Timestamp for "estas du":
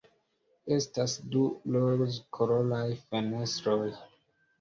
0.75-1.43